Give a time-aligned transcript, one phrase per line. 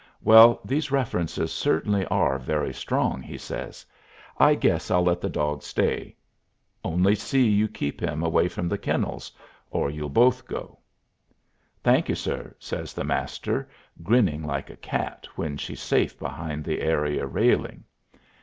[0.23, 3.85] "Well, these references certainly are very strong," he says.
[4.39, 6.15] "I guess I'll let the dog stay.
[6.83, 9.31] Only see you keep him away from the kennels
[9.69, 10.79] or you'll both go."
[11.83, 13.69] "Thank you, sir," says the Master,
[14.01, 17.83] grinning like a cat when she's safe behind the area railing.